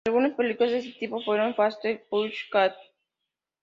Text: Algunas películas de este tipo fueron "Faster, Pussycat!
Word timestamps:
Algunas 0.07 0.33
películas 0.33 0.71
de 0.71 0.77
este 0.79 0.99
tipo 0.99 1.21
fueron 1.21 1.53
"Faster, 1.53 2.03
Pussycat! 2.09 2.73